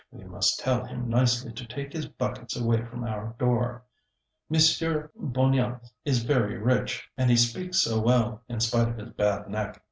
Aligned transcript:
(We 0.09 0.23
must 0.23 0.57
tell 0.59 0.83
him 0.83 1.09
nicely 1.09 1.53
to 1.53 1.63
take 1.67 1.93
his 1.93 2.07
buckets 2.07 2.55
away 2.55 2.83
from 2.85 3.03
our 3.03 3.35
door.) 3.37 3.83
Monsieur 4.49 5.11
Bonéas 5.15 5.91
is 6.05 6.23
very 6.23 6.57
rich, 6.57 7.07
and 7.15 7.29
he 7.29 7.37
speaks 7.37 7.77
so 7.77 7.99
well, 8.01 8.41
in 8.49 8.59
spite 8.61 8.87
of 8.87 8.97
his 8.97 9.11
bad 9.11 9.47
neck. 9.47 9.79